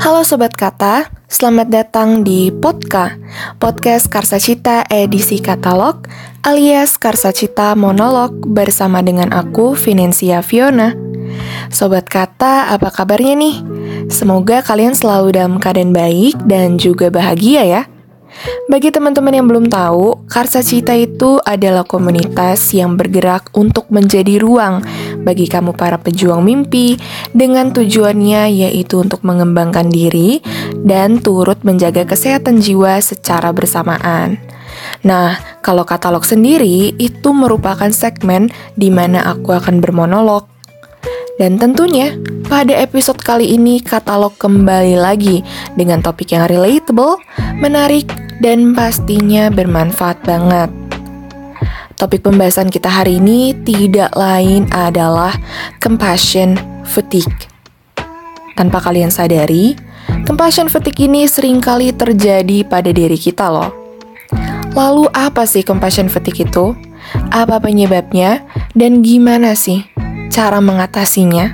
[0.00, 3.20] Halo Sobat Kata, selamat datang di Podka,
[3.60, 6.08] podcast Karsa Cita edisi katalog
[6.40, 10.96] alias Karsa Cita monolog bersama dengan aku, Vinencia Fiona.
[11.68, 13.56] Sobat Kata, apa kabarnya nih?
[14.08, 17.82] Semoga kalian selalu dalam keadaan baik dan juga bahagia ya.
[18.72, 24.80] Bagi teman-teman yang belum tahu, Karsa Cita itu adalah komunitas yang bergerak untuk menjadi ruang
[25.22, 26.96] bagi kamu para pejuang mimpi
[27.32, 30.40] dengan tujuannya yaitu untuk mengembangkan diri
[30.82, 34.40] dan turut menjaga kesehatan jiwa secara bersamaan.
[35.04, 40.48] Nah, kalau katalog sendiri itu merupakan segmen di mana aku akan bermonolog.
[41.40, 42.20] Dan tentunya,
[42.52, 45.40] pada episode kali ini katalog kembali lagi
[45.72, 47.16] dengan topik yang relatable,
[47.56, 48.12] menarik,
[48.44, 50.79] dan pastinya bermanfaat banget.
[52.00, 55.36] Topik pembahasan kita hari ini tidak lain adalah
[55.84, 56.56] compassion
[56.88, 57.44] fatigue.
[58.56, 59.76] Tanpa kalian sadari,
[60.24, 63.68] compassion fatigue ini sering kali terjadi pada diri kita loh.
[64.72, 66.72] Lalu apa sih compassion fatigue itu?
[67.36, 68.48] Apa penyebabnya?
[68.72, 69.84] Dan gimana sih
[70.32, 71.52] cara mengatasinya?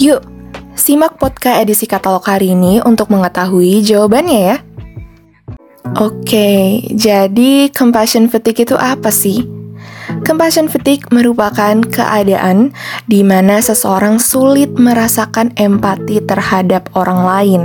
[0.00, 0.24] Yuk,
[0.80, 4.56] simak podcast edisi katalog hari ini untuk mengetahui jawabannya ya.
[5.92, 9.44] Oke, jadi compassion fatigue itu apa sih?
[10.24, 12.72] Compassion fatigue merupakan keadaan
[13.04, 17.62] di mana seseorang sulit merasakan empati terhadap orang lain.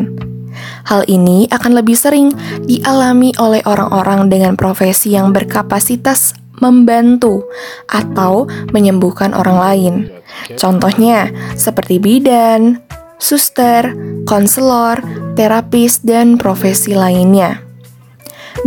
[0.91, 2.35] Hal ini akan lebih sering
[2.67, 7.47] dialami oleh orang-orang dengan profesi yang berkapasitas membantu
[7.87, 9.93] atau menyembuhkan orang lain.
[10.59, 12.83] Contohnya seperti bidan,
[13.15, 13.95] suster,
[14.27, 14.99] konselor,
[15.39, 17.68] terapis, dan profesi lainnya.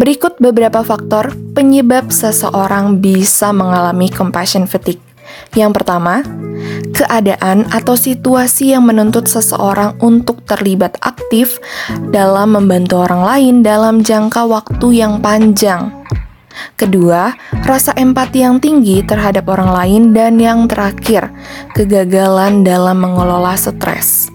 [0.03, 4.99] Berikut beberapa faktor penyebab seseorang bisa mengalami compassion fatigue.
[5.55, 6.27] Yang pertama,
[6.91, 11.63] keadaan atau situasi yang menuntut seseorang untuk terlibat aktif
[12.11, 15.95] dalam membantu orang lain dalam jangka waktu yang panjang.
[16.75, 21.31] Kedua, rasa empati yang tinggi terhadap orang lain dan yang terakhir,
[21.79, 24.35] kegagalan dalam mengelola stres.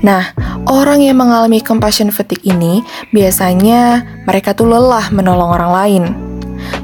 [0.00, 0.32] Nah,
[0.68, 2.84] orang yang mengalami compassion fatigue ini
[3.14, 6.04] biasanya mereka tuh lelah menolong orang lain.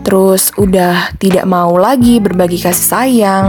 [0.06, 3.46] Terus udah tidak mau lagi berbagi kasih sayang,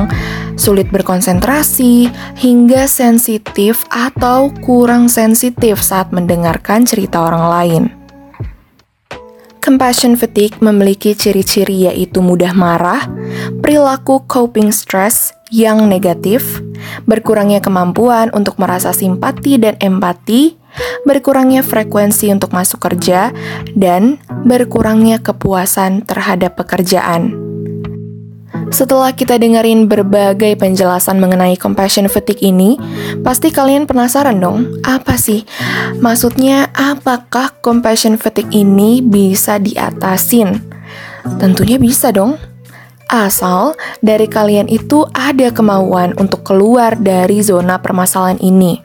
[0.57, 2.09] sulit berkonsentrasi,
[2.41, 7.83] hingga sensitif atau kurang sensitif saat mendengarkan cerita orang lain.
[9.61, 13.03] Compassion fatigue memiliki ciri-ciri yaitu mudah marah,
[13.59, 16.63] perilaku coping stress yang negatif,
[17.06, 20.56] berkurangnya kemampuan untuk merasa simpati dan empati,
[21.03, 23.34] berkurangnya frekuensi untuk masuk kerja,
[23.74, 27.48] dan berkurangnya kepuasan terhadap pekerjaan.
[28.68, 32.75] Setelah kita dengerin berbagai penjelasan mengenai compassion fatigue ini,
[33.24, 35.48] pasti kalian penasaran dong, apa sih?
[36.04, 40.59] Maksudnya, apakah compassion fatigue ini bisa diatasin?
[41.40, 42.40] Tentunya bisa dong.
[43.07, 43.72] Asal
[44.03, 48.84] dari kalian itu ada kemauan untuk keluar dari zona permasalahan ini.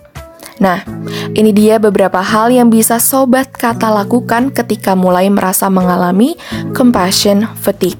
[0.63, 0.87] Nah,
[1.35, 6.39] ini dia beberapa hal yang bisa sobat kata lakukan ketika mulai merasa mengalami
[6.71, 7.99] compassion fatigue.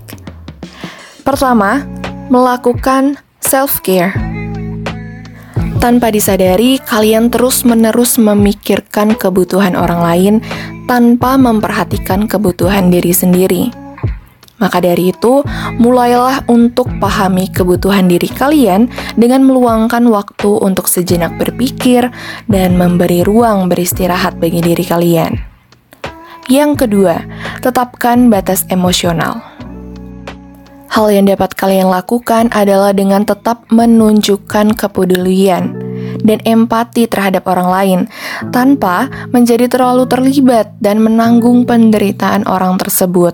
[1.27, 1.83] Pertama,
[2.31, 4.15] melakukan self-care.
[5.83, 10.35] Tanpa disadari, kalian terus-menerus memikirkan kebutuhan orang lain
[10.87, 13.82] tanpa memperhatikan kebutuhan diri sendiri.
[14.63, 15.43] Maka dari itu,
[15.83, 18.87] mulailah untuk pahami kebutuhan diri kalian
[19.19, 22.15] dengan meluangkan waktu untuk sejenak berpikir
[22.47, 25.35] dan memberi ruang beristirahat bagi diri kalian.
[26.47, 27.27] Yang kedua,
[27.59, 29.43] tetapkan batas emosional.
[30.93, 35.73] Hal yang dapat kalian lakukan adalah dengan tetap menunjukkan kepedulian
[36.21, 38.01] dan empati terhadap orang lain
[38.53, 43.33] tanpa menjadi terlalu terlibat dan menanggung penderitaan orang tersebut.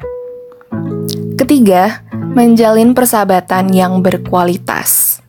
[1.38, 2.02] Ketiga,
[2.35, 5.23] menjalin persahabatan yang berkualitas.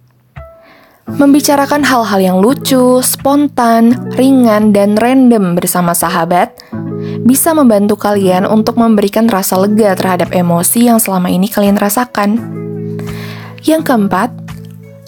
[1.05, 6.57] Membicarakan hal-hal yang lucu, spontan, ringan, dan random bersama sahabat
[7.21, 12.41] bisa membantu kalian untuk memberikan rasa lega terhadap emosi yang selama ini kalian rasakan.
[13.61, 14.33] Yang keempat,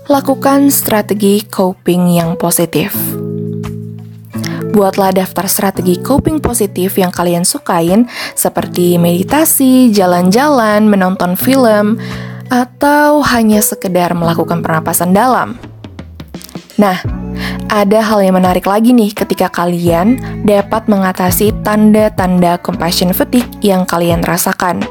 [0.06, 3.21] lakukan strategi coping yang positif.
[4.72, 12.00] Buatlah daftar strategi coping positif yang kalian sukain, seperti meditasi, jalan-jalan, menonton film,
[12.48, 15.60] atau hanya sekedar melakukan pernapasan dalam.
[16.80, 16.98] Nah,
[17.72, 24.24] ada hal yang menarik lagi nih ketika kalian dapat mengatasi tanda-tanda compassion fatigue yang kalian
[24.24, 24.84] rasakan.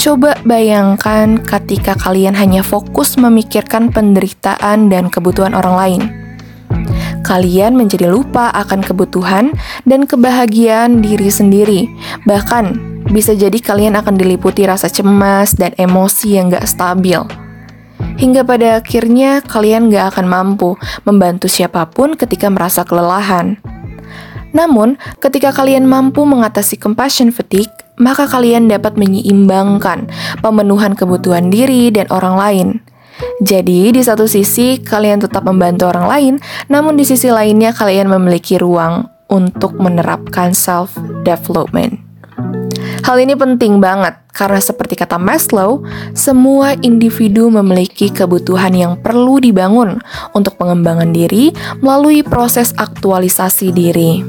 [0.00, 6.23] Coba bayangkan ketika kalian hanya fokus memikirkan penderitaan dan kebutuhan orang lain.
[7.24, 9.56] Kalian menjadi lupa akan kebutuhan
[9.88, 11.88] dan kebahagiaan diri sendiri.
[12.28, 17.18] Bahkan, bisa jadi kalian akan diliputi rasa cemas dan emosi yang gak stabil.
[18.20, 20.76] Hingga pada akhirnya kalian gak akan mampu
[21.08, 23.58] membantu siapa pun ketika merasa kelelahan.
[24.54, 30.06] Namun, ketika kalian mampu mengatasi compassion fatigue, maka kalian dapat menyeimbangkan
[30.38, 32.68] pemenuhan kebutuhan diri dan orang lain.
[33.42, 36.34] Jadi, di satu sisi kalian tetap membantu orang lain,
[36.66, 42.00] namun di sisi lainnya kalian memiliki ruang untuk menerapkan self-development.
[43.04, 45.84] Hal ini penting banget karena seperti kata Maslow,
[46.16, 50.02] semua individu memiliki kebutuhan yang perlu dibangun
[50.34, 54.24] untuk pengembangan diri melalui proses aktualisasi diri.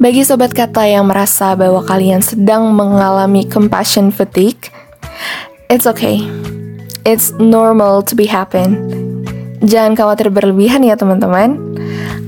[0.00, 4.74] Bagi sobat kata yang merasa bahwa kalian sedang mengalami compassion fatigue,
[5.70, 6.43] it's okay.
[7.04, 8.80] It's normal to be happen.
[9.60, 11.60] Jangan khawatir berlebihan ya teman-teman.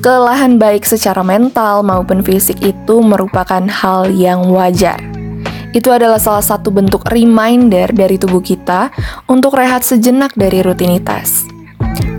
[0.05, 5.01] Kelelahan baik secara mental maupun fisik itu merupakan hal yang wajar.
[5.73, 8.93] Itu adalah salah satu bentuk reminder dari tubuh kita
[9.25, 11.49] untuk rehat sejenak dari rutinitas.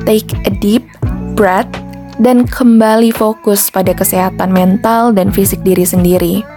[0.09, 0.81] Take a deep
[1.37, 1.69] breath
[2.17, 6.56] dan kembali fokus pada kesehatan mental dan fisik diri sendiri.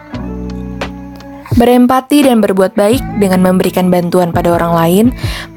[1.58, 5.06] Berempati dan berbuat baik dengan memberikan bantuan pada orang lain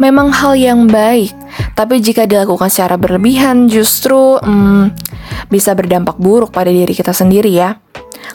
[0.02, 1.30] memang hal yang baik,
[1.78, 4.90] tapi jika dilakukan secara berlebihan justru hmm,
[5.54, 7.78] bisa berdampak buruk pada diri kita sendiri ya.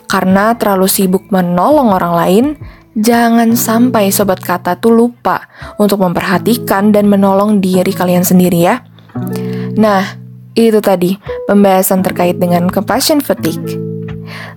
[0.06, 2.44] Karena terlalu sibuk menolong orang lain,
[2.94, 5.49] jangan sampai sobat kata tuh lupa
[5.81, 8.84] untuk memperhatikan dan menolong diri kalian sendiri ya.
[9.76, 10.04] Nah,
[10.58, 11.16] itu tadi
[11.46, 13.88] pembahasan terkait dengan compassion fatigue.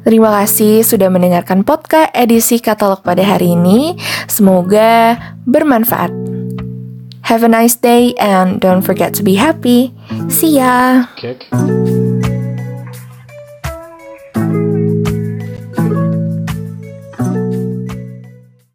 [0.02, 3.94] Terima kasih sudah mendengarkan podcast edisi katalog pada hari ini.
[4.26, 6.10] Semoga bermanfaat.
[7.30, 9.94] Have a nice day and don't forget to be happy.
[10.28, 11.06] See ya.
[11.22, 11.46] Kick.